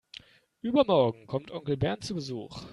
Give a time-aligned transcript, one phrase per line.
[0.63, 2.63] Übermorgen kommt Onkel Bernd zu Besuch.